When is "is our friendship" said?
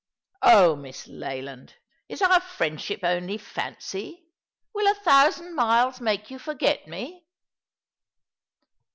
2.09-3.01